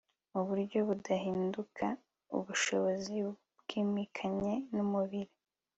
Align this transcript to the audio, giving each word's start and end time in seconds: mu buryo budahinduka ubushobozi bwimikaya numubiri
mu 0.31 0.41
buryo 0.47 0.77
budahinduka 0.87 1.85
ubushobozi 2.37 3.15
bwimikaya 3.59 4.53
numubiri 4.73 5.33